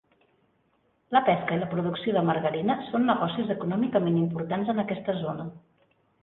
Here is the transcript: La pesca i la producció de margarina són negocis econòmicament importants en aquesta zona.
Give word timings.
La 1.15 1.19
pesca 1.27 1.57
i 1.57 1.61
la 1.63 1.67
producció 1.73 2.15
de 2.15 2.23
margarina 2.29 2.77
són 2.87 3.05
negocis 3.11 3.53
econòmicament 3.57 4.19
importants 4.23 4.73
en 4.75 4.83
aquesta 4.87 5.17
zona. 5.21 5.47